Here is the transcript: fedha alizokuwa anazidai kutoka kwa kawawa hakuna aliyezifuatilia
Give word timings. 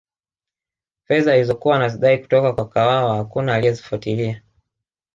fedha 1.07 1.33
alizokuwa 1.33 1.75
anazidai 1.75 2.17
kutoka 2.19 2.53
kwa 2.53 2.69
kawawa 2.69 3.15
hakuna 3.17 3.55
aliyezifuatilia 3.55 4.41